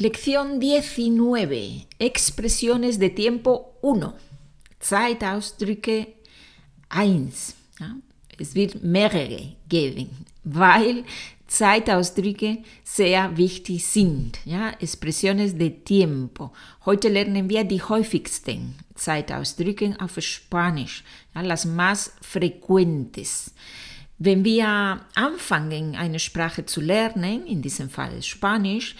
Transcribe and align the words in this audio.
Lección 0.00 0.58
19. 0.58 1.86
Expresiones 1.98 2.98
de 2.98 3.10
tiempo 3.10 3.74
1. 3.82 4.14
Zeitausdrücke 4.78 6.14
1. 6.88 7.54
Ja, 7.78 7.96
es 8.38 8.54
wird 8.54 8.82
mehrere 8.82 9.56
geben, 9.68 10.24
weil 10.42 11.04
Zeitausdrücke 11.46 12.62
sehr 12.82 13.36
wichtig 13.36 13.84
sind. 13.84 14.38
Ja, 14.46 14.70
Expresiones 14.80 15.58
de 15.58 15.68
tiempo. 15.68 16.50
Heute 16.86 17.10
lernen 17.10 17.50
wir 17.50 17.64
die 17.64 17.82
häufigsten 17.82 18.76
Zeitausdrücke 18.94 19.96
auf 20.00 20.18
Spanisch, 20.22 21.04
ja, 21.34 21.42
las 21.42 21.66
más 21.66 22.14
frecuentes. 22.22 23.52
Wenn 24.22 24.44
wir 24.44 25.00
anfangen, 25.14 25.96
eine 25.96 26.18
Sprache 26.18 26.66
zu 26.66 26.82
lernen, 26.82 27.46
in 27.46 27.62
diesem 27.62 27.88
Fall 27.88 28.22
Spanisch, 28.22 28.94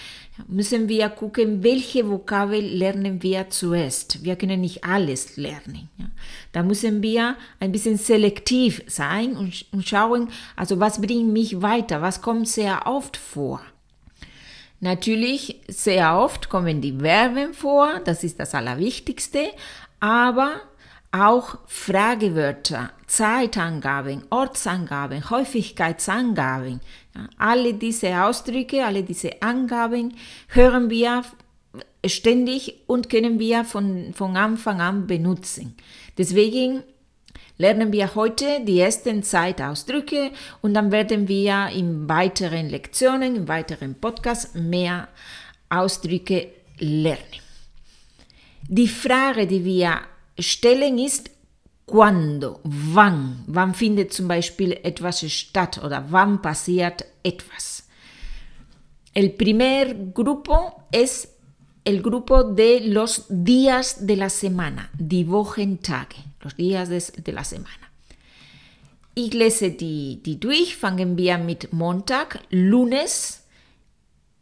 müssen 0.49 0.89
wir 0.89 1.11
gucken, 1.11 1.63
welche 1.63 2.09
Vokabel 2.09 2.65
lernen 2.65 3.23
wir 3.23 3.51
zuerst. 3.51 4.25
Wir 4.25 4.37
können 4.37 4.63
nicht 4.63 4.83
alles 4.83 5.37
lernen. 5.37 5.91
Ja. 5.99 6.07
Da 6.53 6.63
müssen 6.63 7.03
wir 7.03 7.37
ein 7.61 7.71
bisschen 7.71 7.99
selektiv 7.99 8.83
sein 8.87 9.37
und, 9.37 9.67
und 9.73 9.87
schauen, 9.87 10.31
also 10.57 10.81
was 10.81 11.03
bringt 11.03 11.35
mich 11.35 11.61
weiter, 11.61 12.01
was 12.01 12.23
kommt 12.23 12.49
sehr 12.49 12.87
oft 12.87 13.19
vor. 13.19 13.61
Natürlich, 14.81 15.61
sehr 15.69 16.17
oft 16.19 16.49
kommen 16.49 16.81
die 16.81 16.97
Verben 16.97 17.53
vor, 17.53 18.01
das 18.07 18.25
ist 18.25 18.41
das 18.41 18.55
Allerwichtigste, 18.55 19.51
aber 20.01 20.63
auch 21.13 21.59
Fragewörter, 21.67 22.91
Zeitangaben, 23.07 24.23
Ortsangaben, 24.31 25.29
Häufigkeitsangaben, 25.29 26.81
ja, 27.15 27.29
alle 27.37 27.75
diese 27.75 28.23
Ausdrücke, 28.23 28.85
alle 28.85 29.03
diese 29.03 29.43
Angaben 29.43 30.15
hören 30.49 30.89
wir 30.89 31.25
ständig 32.07 32.83
und 32.87 33.11
können 33.11 33.39
wir 33.39 33.65
von, 33.65 34.13
von 34.15 34.37
Anfang 34.37 34.81
an 34.81 35.07
benutzen. 35.07 35.75
Deswegen 36.17 36.83
lernen 37.59 37.93
wir 37.93 38.15
heute 38.15 38.65
die 38.65 38.81
ersten 38.81 39.23
Zeitausdrücke 39.23 40.31
und 40.63 40.75
dann 40.75 40.93
werden 40.93 41.29
wir 41.29 41.69
in 41.75 42.09
weiteren 42.09 42.69
Lektionen, 42.71 43.37
in 43.37 43.49
weiteren 43.49 43.95
Podcasts 43.97 44.55
mehr 44.55 45.09
Ausdrücke 45.69 46.49
lernen. 46.79 47.41
Die 48.69 48.89
Frage, 48.89 49.47
die 49.47 49.65
wir 49.65 50.01
stellen 50.39 50.99
ist 50.99 51.31
cuando, 51.87 52.61
wann, 52.63 53.43
wann 53.47 53.75
findet 53.75 54.13
zum 54.13 54.29
Beispiel 54.29 54.73
etwas 54.83 55.29
statt 55.31 55.83
oder 55.83 56.07
wann 56.11 56.41
passiert 56.41 57.05
etwas. 57.23 57.85
El 59.13 59.31
primer 59.31 60.13
grupo 60.15 60.85
es 60.93 61.29
el 61.85 62.01
grupo 62.01 62.45
de 62.45 62.81
los 62.81 63.25
días 63.29 64.07
de 64.07 64.17
la 64.17 64.31
semana, 64.31 64.91
die 64.97 65.27
Wochentage, 65.29 66.17
los 66.43 66.55
días 66.55 66.89
de, 66.89 67.03
de 67.23 67.33
la 67.33 67.43
semana. 67.43 67.91
Ich 69.15 69.35
lese 69.35 69.71
die, 69.71 70.23
die 70.23 70.39
durch, 70.39 70.77
fangen 70.77 71.17
wir 71.19 71.39
mit 71.39 71.73
Montag, 71.73 72.41
Lunes, 72.51 73.43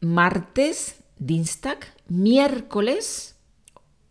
Martes, 0.01 0.97
Dienstag, 1.19 1.87
Miércoles, 2.11 3.35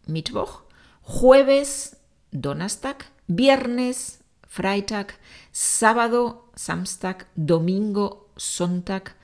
Mittwoch, 0.08 0.62
jueves, 1.08 1.98
Donnerstag, 2.32 3.06
viernes, 3.28 4.20
Freitag, 4.46 5.14
sábado, 5.52 6.52
Samstag, 6.56 7.28
domingo, 7.36 8.30
Sonntag 8.36 9.16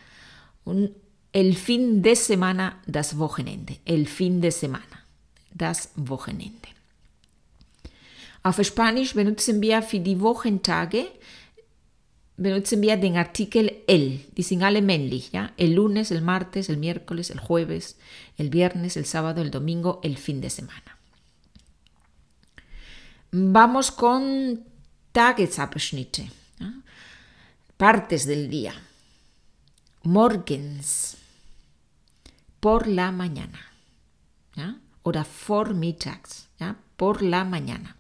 el 1.34 1.56
fin 1.58 2.02
de 2.02 2.16
semana, 2.16 2.81
das 2.86 3.17
Wochenende. 3.17 3.80
El 3.86 4.08
fin 4.08 4.40
de 4.40 4.52
semana, 4.52 5.06
das 5.53 5.90
Wochenende. 5.95 6.70
Auf 8.44 8.64
Spanisch 8.64 9.14
benutzen 9.14 9.62
wir 9.62 9.81
für 9.81 10.00
die 10.00 10.22
Wochentage 10.22 11.06
benutzen 12.35 12.81
wir 12.81 12.97
den 12.97 13.16
Artikel 13.16 13.72
el, 13.88 14.19
die 14.35 14.44
sind 14.44 14.63
alle 14.63 14.81
männlich? 14.81 15.31
El 15.58 15.74
lunes, 15.74 16.12
el 16.12 16.22
martes, 16.22 16.69
el 16.69 16.78
miércoles, 16.78 17.29
el 17.29 17.40
jueves, 17.40 17.97
el 18.38 18.50
viernes, 18.50 18.97
el 18.97 19.06
sábado, 19.06 19.41
el 19.41 19.52
domingo, 19.52 20.00
el 20.03 20.18
fin 20.18 20.41
de 20.41 20.50
semana. 20.50 20.97
Vamos 23.36 23.90
con 23.90 24.64
Tagesabschnitte, 25.12 26.30
ja? 26.60 26.72
partes 27.78 28.28
del 28.28 28.48
día. 28.48 28.76
Morgens, 30.04 31.18
por 32.60 32.86
la 32.86 33.12
mañana, 33.12 33.60
ja? 34.56 34.78
oder 35.02 35.26
vormittags, 35.26 36.48
por 36.96 37.24
la 37.24 37.44
mañana. 37.44 37.98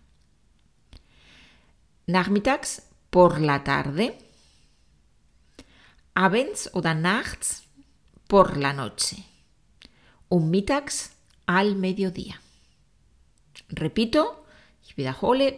Nachmittags, 2.05 2.83
por 3.09 3.41
la 3.41 3.63
tarde. 3.63 4.19
Abends 6.13 6.69
oder 6.73 6.93
nachts, 6.93 7.63
por 8.27 8.55
la 8.55 8.71
noche. 8.71 9.25
Und 10.29 10.51
mittags, 10.51 11.13
al 11.47 11.75
mediodía. 11.75 12.39
Repito, 13.69 14.42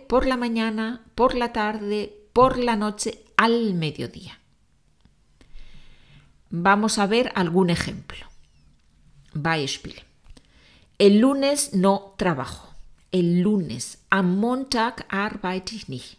por 0.08 0.26
la 0.26 0.38
mañana, 0.38 1.02
por 1.16 1.36
la 1.36 1.52
tarde, 1.52 2.14
por 2.34 2.58
la 2.58 2.76
noche, 2.76 3.24
al 3.38 3.74
mediodía. 3.74 4.40
Vamos 6.50 7.00
a 7.00 7.08
ver 7.08 7.32
algún 7.36 7.70
ejemplo. 7.70 8.26
Beispiel. 9.34 9.96
El 10.98 11.20
lunes 11.20 11.74
no 11.74 12.14
trabajo. 12.18 12.74
El 13.12 13.42
lunes. 13.42 13.98
Am 14.10 14.38
Montag 14.38 15.06
arbeite 15.10 15.76
ich 15.76 15.90
nicht. 15.90 16.18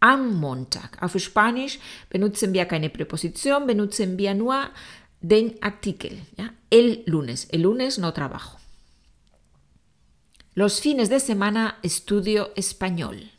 Am 0.00 0.34
Montag. 0.34 1.00
Auf 1.02 1.16
Spanisch 1.18 1.78
benutzen 2.10 2.52
wir 2.52 2.66
keine 2.66 2.90
Präposition, 2.90 3.66
benutzen 3.66 4.16
wir 4.16 4.34
nur 4.34 4.70
den 5.20 5.60
Artikel. 5.62 6.20
El 6.70 7.02
lunes. 7.06 7.46
El 7.50 7.62
lunes 7.62 7.98
no 7.98 8.12
trabajo. 8.12 8.58
Los 10.58 10.80
fines 10.80 11.08
de 11.08 11.20
semana 11.20 11.78
estudio 11.84 12.50
español. 12.56 13.30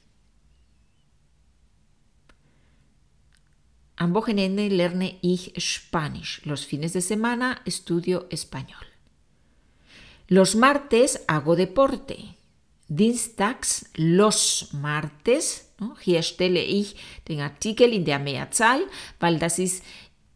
Am 3.97 4.13
Wochenende 4.13 4.69
lerne 4.69 5.19
ich 5.21 5.51
Spanisch. 5.59 6.39
Los 6.45 6.65
fines 6.65 6.93
de 6.93 7.01
semana 7.01 7.61
estudio 7.65 8.27
español. 8.29 8.85
Los 10.29 10.55
martes 10.55 11.25
hago 11.27 11.57
deporte. 11.57 12.37
Dienstags, 12.87 13.89
los 13.95 14.69
martes. 14.71 15.73
Hier 16.01 16.23
stelle 16.23 16.63
ich 16.63 16.95
den 17.27 17.41
Artikel 17.41 17.91
in 17.91 18.05
der 18.05 18.19
Mehrzahl, 18.19 18.85
weil 19.19 19.39
das 19.39 19.59
ist 19.59 19.83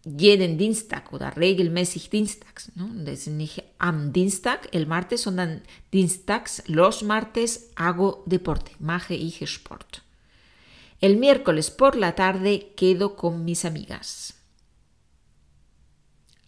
jeden 0.06 0.58
Dienstag 0.58 1.14
oder 1.14 1.36
regelmäßig 1.38 2.10
Dienstags. 2.10 2.72
Das 2.76 3.20
ist 3.20 3.28
nicht 3.28 3.64
am 3.78 4.12
Dienstag, 4.12 4.68
el 4.74 4.86
martes, 4.86 5.24
sondern 5.24 5.62
Dienstags, 5.92 6.64
los 6.68 7.04
martes 7.04 7.72
hago 7.76 8.24
deporte, 8.26 8.72
mache 8.80 9.14
ich 9.14 9.42
Sport. 9.50 10.02
El 11.00 11.18
miércoles 11.18 11.72
por 11.72 11.96
la 11.96 12.16
tarde 12.16 12.74
quedo 12.76 13.16
con 13.16 13.44
mis 13.46 13.66
amigas. 13.66 14.36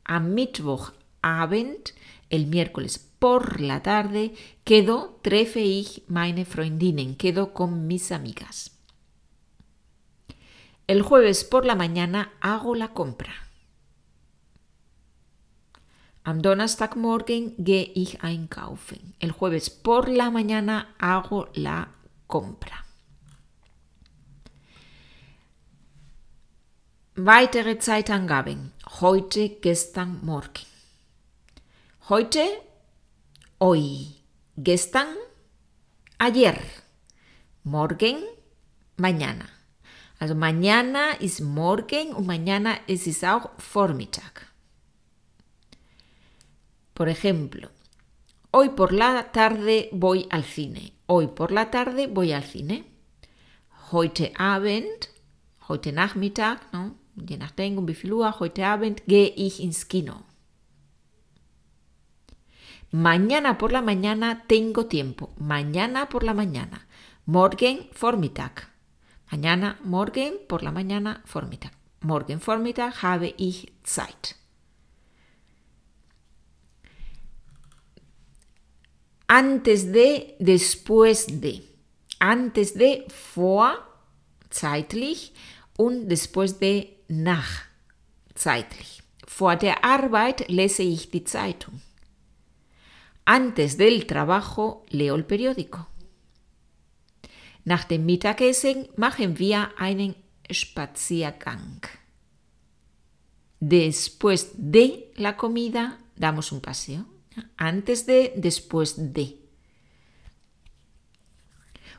Am 0.04 0.34
Mittwochabend, 0.34 1.94
el 2.30 2.48
miércoles 2.48 3.00
por 3.20 3.60
la 3.60 3.82
tarde, 3.82 4.34
quedo, 4.64 5.20
treffe 5.24 5.62
ich 5.62 6.04
meine 6.08 6.46
Freundinnen, 6.46 7.16
quedo 7.16 7.54
con 7.54 7.88
mis 7.88 8.12
amigas. 8.12 8.72
El 10.88 11.02
jueves 11.02 11.44
por 11.44 11.66
la 11.66 11.76
mañana 11.76 12.32
hago 12.42 12.76
la 12.76 12.90
compra. 12.90 13.45
Am 16.26 16.42
Donnerstagmorgen 16.42 17.54
gehe 17.60 17.84
ich 17.94 18.24
einkaufen. 18.24 19.14
El 19.20 19.32
jueves 19.32 19.70
por 19.70 20.10
la 20.10 20.32
mañana 20.32 20.88
hago 20.98 21.50
la 21.54 21.90
compra. 22.26 22.84
Weitere 27.16 27.78
Zeitangaben. 27.78 28.72
Heute, 29.02 29.50
gestern, 29.62 30.20
morgen. 30.26 30.66
Heute, 32.10 32.44
hoy. 33.60 34.16
Gestern, 34.58 35.16
ayer. 36.18 36.60
Morgen, 37.64 38.18
mañana. 38.98 39.46
Also 40.18 40.34
mañana 40.34 41.12
ist 41.20 41.42
morgen 41.42 42.16
und 42.16 42.26
mañana 42.26 42.80
es 42.88 43.24
auch 43.24 43.52
Vormittag. 43.60 44.55
Por 46.96 47.10
ejemplo, 47.10 47.72
hoy 48.52 48.70
por 48.70 48.94
la 48.94 49.34
tarde 49.34 49.90
voy 49.92 50.28
al 50.30 50.46
cine. 50.46 50.94
Hoy 51.08 51.28
por 51.28 51.52
la 51.52 51.70
tarde 51.70 52.08
voy 52.08 52.32
al 52.32 52.44
cine. 52.44 52.86
Heute 53.92 54.32
Abend, 54.38 55.10
heute 55.68 55.92
Nachmittag, 55.92 56.62
¿no? 56.72 56.96
je 57.18 57.38
nachdem 57.38 57.78
um 57.78 57.86
wie 57.86 57.96
heute 58.40 58.66
Abend 58.66 59.04
gehe 59.08 59.34
ich 59.36 59.60
ins 59.60 59.90
Kino. 59.90 60.24
Mañana 62.92 63.58
por 63.58 63.74
la 63.74 63.82
mañana 63.82 64.46
tengo 64.48 64.86
tiempo. 64.86 65.34
Mañana 65.38 66.08
por 66.08 66.24
la 66.24 66.34
mañana. 66.34 66.88
Morgen 67.26 67.90
Vormittag. 68.00 68.70
Mañana, 69.30 69.80
morgen 69.84 70.36
por 70.48 70.64
la 70.64 70.72
mañana, 70.72 71.22
Vormittag. 71.26 71.74
Morgen 72.00 72.40
Vormittag 72.40 72.94
habe 73.04 73.36
ich 73.38 73.74
Zeit. 73.84 74.45
Antes 79.38 79.92
de, 79.92 80.38
después 80.40 81.42
de. 81.42 81.62
Antes 82.20 82.74
de, 82.74 83.04
vor, 83.10 83.74
zeitlich 84.50 85.34
und 85.76 86.08
después 86.08 86.58
de, 86.58 86.88
nach, 87.10 87.66
zeitlich. 88.34 89.04
Vor 89.28 89.58
der 89.58 89.84
Arbeit 89.84 90.48
lese 90.48 90.84
ich 90.84 91.12
die 91.12 91.26
Zeitung. 91.26 91.82
Antes 93.26 93.76
del 93.76 94.08
trabajo 94.08 94.86
leo 94.90 95.16
el 95.16 95.26
periódico. 95.26 95.86
Nach 97.66 97.84
dem 97.84 98.06
Mittagessen 98.06 98.88
machen 98.96 99.38
wir 99.38 99.72
einen 99.78 100.16
Spaziergang. 100.50 101.82
Después 103.60 104.52
de 104.54 105.12
la 105.18 105.36
comida 105.36 105.98
damos 106.16 106.54
un 106.54 106.62
paseo. 106.62 107.15
Antes 107.58 108.06
de, 108.06 108.32
después 108.36 108.96
de. 108.98 109.36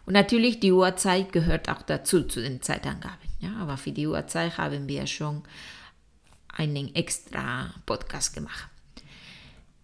Und 0.07 0.13
natürlich 0.13 0.61
die 0.61 0.73
Uhrzeit 0.73 1.33
gehört 1.33 1.69
auch 1.69 1.83
dazu, 1.83 2.23
zu 2.23 2.41
den 2.41 2.63
Zeitangaben. 2.63 3.29
Ja, 3.41 3.57
aber 3.57 3.77
für 3.77 3.93
die 3.93 4.07
Uhrzeit 4.07 4.57
haben 4.57 4.89
wir 4.89 5.07
schon 5.07 5.43
einen 6.49 6.95
extra 6.95 7.75
Podcast 7.85 8.35
gemacht. 8.35 8.69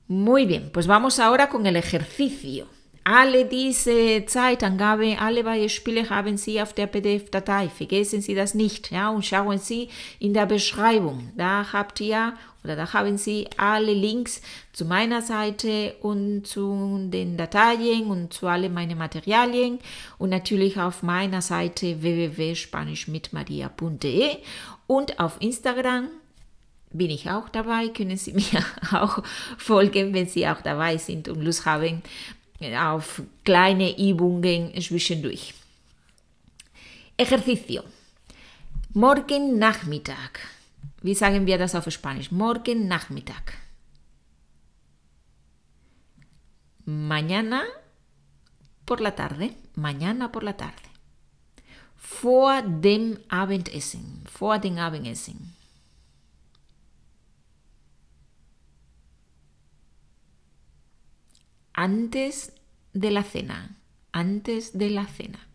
Muy 0.08 0.46
bien, 0.46 0.70
pues 0.72 0.86
vamos 0.86 1.18
ahora 1.18 1.48
con 1.48 1.66
el 1.66 1.76
ejercicio. 1.76 2.66
Alle 3.04 3.46
diese 3.46 4.24
Zeitangabe, 4.26 5.16
alle 5.18 5.42
Beispiele 5.42 6.08
haben 6.08 6.36
Sie 6.36 6.62
auf 6.62 6.72
der 6.72 6.86
PDF-Datei. 6.86 7.68
Vergessen 7.68 8.22
Sie 8.22 8.36
das 8.36 8.54
nicht. 8.54 8.92
Ja, 8.92 9.10
und 9.10 9.26
schauen 9.26 9.58
Sie 9.58 9.88
in 10.20 10.34
der 10.34 10.46
Beschreibung. 10.46 11.32
Da 11.36 11.72
habt 11.72 11.98
ihr 12.00 12.34
oder 12.62 12.76
da 12.76 12.92
haben 12.92 13.18
Sie 13.18 13.48
alle 13.56 13.92
Links 13.92 14.40
zu 14.72 14.84
meiner 14.84 15.20
Seite 15.20 15.96
und 16.00 16.46
zu 16.46 17.08
den 17.10 17.36
Dateien 17.36 18.06
und 18.06 18.32
zu 18.32 18.46
alle 18.46 18.70
meine 18.70 18.94
Materialien 18.94 19.80
und 20.18 20.30
natürlich 20.30 20.78
auf 20.78 21.02
meiner 21.02 21.42
Seite 21.42 22.02
www.spanischmitmaria.de 22.02 24.36
und 24.86 25.18
auf 25.18 25.38
Instagram 25.40 26.06
bin 26.92 27.10
ich 27.10 27.28
auch 27.30 27.48
dabei, 27.48 27.88
können 27.88 28.16
Sie 28.16 28.32
mir 28.34 28.64
auch 28.92 29.24
folgen, 29.58 30.14
wenn 30.14 30.28
Sie 30.28 30.46
auch 30.46 30.60
dabei 30.60 30.98
sind 30.98 31.28
und 31.28 31.42
Lust 31.42 31.66
haben 31.66 32.04
auf 32.64 33.22
kleine 33.44 33.98
Übungen 33.98 34.72
zwischendurch. 34.80 35.54
Ejercicio. 37.16 37.82
Morgen 38.94 39.58
Nachmittag. 39.58 40.40
Wie 41.02 41.14
sagen 41.14 41.46
wir 41.46 41.58
das 41.58 41.74
auf 41.74 41.90
Spanisch? 41.90 42.30
Morgen 42.30 42.88
Nachmittag. 42.88 43.58
Mañana 46.86 47.62
por 48.84 49.00
la 49.00 49.14
tarde. 49.14 49.54
Mañana 49.76 50.30
por 50.30 50.42
la 50.42 50.56
tarde. 50.56 50.88
Vor 51.96 52.62
dem 52.62 53.18
Abendessen. 53.28 54.24
Vor 54.26 54.58
dem 54.58 54.78
Abendessen. 54.78 55.54
Antes 61.72 62.52
de 62.92 63.10
la 63.10 63.22
cena, 63.22 63.76
antes 64.12 64.76
de 64.78 64.90
la 64.90 65.06
cena. 65.06 65.46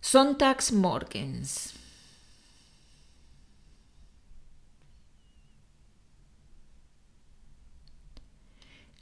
Sonntagsmorgens. 0.00 1.74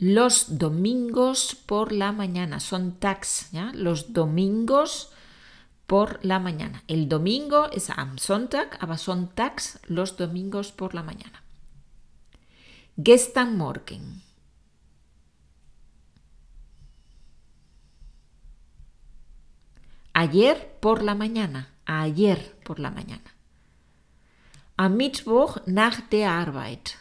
Los 0.00 0.58
domingos 0.58 1.56
por 1.66 1.90
la 1.90 2.12
mañana, 2.12 2.60
Sonntags, 2.60 3.50
¿ya? 3.50 3.72
los 3.74 4.12
domingos 4.12 5.10
por 5.88 6.24
la 6.24 6.38
mañana. 6.38 6.84
El 6.86 7.08
domingo 7.08 7.68
es 7.72 7.90
am 7.90 8.18
Sonntag, 8.18 8.78
aber 8.80 8.98
Sonntags, 8.98 9.80
los 9.88 10.16
domingos 10.16 10.70
por 10.70 10.94
la 10.94 11.02
mañana. 11.02 11.42
Gestern 12.96 13.56
Morgen. 13.56 14.27
Ayer 20.20 20.76
por 20.80 21.04
la 21.04 21.14
mañana, 21.14 21.68
ayer 21.86 22.58
por 22.64 22.80
la 22.80 22.90
mañana. 22.90 23.36
Am 24.76 24.96
Mittwoch 24.96 25.64
nach 25.66 26.00
der 26.10 26.32
Arbeit. 26.32 26.96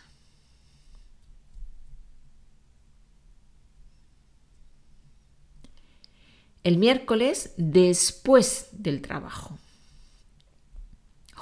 El 6.62 6.78
miércoles 6.78 7.56
después 7.58 8.70
del 8.72 9.02
trabajo. 9.02 9.58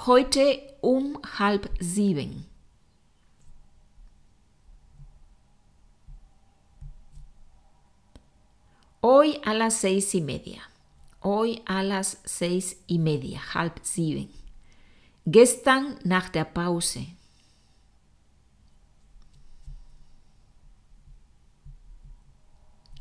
Heute 0.06 0.78
um 0.80 1.20
halb 1.38 1.68
sieben. 1.78 2.46
Hoy 9.02 9.42
a 9.44 9.52
las 9.52 9.74
seis 9.74 10.14
y 10.14 10.22
media. 10.22 10.70
Hoy 11.28 11.60
a 11.66 11.82
las 11.82 12.20
seis 12.24 12.76
y 12.86 13.00
media, 13.00 13.40
halb 13.52 13.80
sieben. 13.82 14.30
Gestern 15.24 15.98
nach 16.04 16.28
der 16.28 16.44
Pause. 16.44 17.04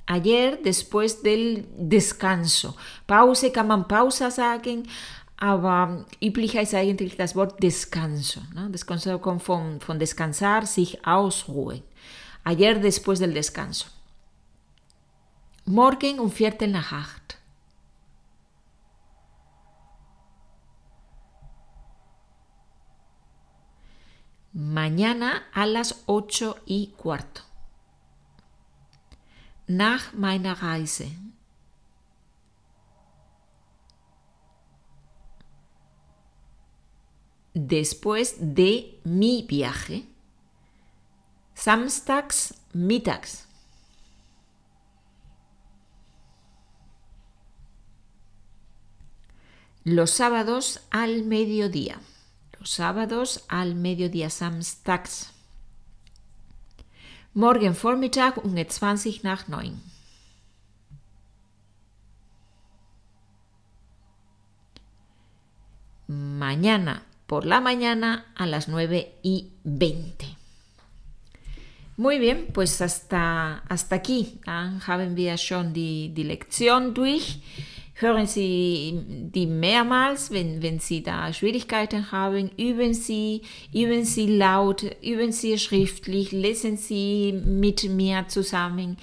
Ayer 0.08 0.58
después 0.64 1.22
del 1.22 1.68
descanso. 1.78 2.76
Pause 3.06 3.52
kann 3.52 3.68
man 3.68 3.88
Pause 3.88 4.32
sagen, 4.32 4.88
aber 5.38 6.08
üblicher 6.20 6.64
ist 6.64 6.74
eigentlich 6.74 7.16
das 7.18 7.36
Wort 7.36 7.62
Descanso. 7.62 8.42
Ne? 8.56 8.72
Descanso 8.72 9.20
kommt 9.20 9.44
von, 9.44 9.80
von 9.82 10.00
descansar, 10.00 10.66
sich 10.66 11.06
ausruhen. 11.06 11.84
Ayer 12.44 12.80
después 12.80 13.20
del 13.20 13.36
descanso. 13.36 13.86
Morgen 15.66 16.20
um 16.20 16.32
Viertel 16.32 16.72
nach. 16.72 17.20
Mañana 24.58 25.50
a 25.52 25.66
las 25.66 26.04
ocho 26.06 26.62
y 26.66 26.94
cuarto. 26.96 27.42
Nach 29.68 30.14
meiner 30.14 30.56
Reise. 30.56 31.12
Después 37.54 38.38
de 38.40 38.98
mi 39.04 39.46
viaje. 39.46 40.06
Samstags 41.54 42.54
mittags. 42.72 43.50
Los 49.84 50.12
sábados 50.12 50.80
al 50.92 51.24
mediodía 51.26 52.00
sábados 52.66 53.44
al 53.48 53.76
mediodía 53.76 54.30
samstags. 54.30 55.32
Morgen 57.34 57.74
Vormittag 57.74 58.38
um 58.44 58.56
20 58.56 59.24
nach 59.24 59.48
9. 59.48 59.74
Mañana 66.08 67.04
por 67.28 67.46
la 67.46 67.60
mañana 67.62 68.26
a 68.36 68.46
las 68.46 68.68
9 68.68 69.16
y 69.24 69.50
20. 69.64 70.36
Muy 71.98 72.20
bien, 72.20 72.48
pues 72.54 72.82
hasta, 72.82 73.64
hasta 73.70 73.96
aquí 73.96 74.40
haben 74.46 75.16
wir 75.16 75.38
schon 75.38 75.74
die, 75.74 76.10
die 76.14 76.24
Lektion 76.24 76.94
durch. 76.94 77.40
Hören 77.98 78.28
Sie 78.28 79.00
die 79.34 79.48
mehrmals, 79.48 80.30
wenn, 80.30 80.62
wenn 80.62 80.80
Sie 80.80 81.02
da 81.02 81.32
Schwierigkeiten 81.32 82.12
haben. 82.12 82.52
Üben 82.58 82.94
Sie, 82.94 83.42
üben 83.74 84.04
Sie 84.04 84.28
laut, 84.28 84.84
üben 85.02 85.32
Sie 85.32 85.58
schriftlich, 85.58 86.34
lesen 86.34 86.76
Sie 86.76 87.32
mit 87.32 87.86
mir 87.90 88.28
zusammen. 88.28 88.98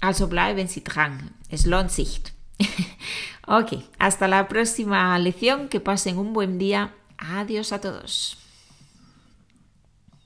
Also 0.00 0.28
bleiben 0.28 0.68
Sie 0.68 0.84
dran. 0.84 1.30
Es 1.50 1.66
lohnt 1.66 1.90
sich. 1.90 2.20
ok, 3.48 3.82
hasta 3.98 4.28
la 4.28 4.46
próxima 4.46 5.18
lección. 5.18 5.68
Que 5.68 5.80
pasen 5.80 6.16
un 6.16 6.32
buen 6.32 6.56
día. 6.56 6.92
Adiós 7.18 7.72
a 7.72 7.80
todos. 7.80 8.43